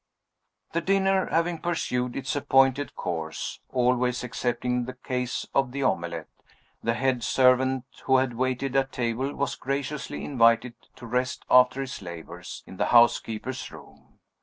[0.71, 6.27] The dinner having pursued its appointed course (always excepting the case of the omelet),
[6.81, 12.01] the head servant who had waited at table was graciously invited to rest, after his
[12.01, 14.17] labors, in the housekeeper's room.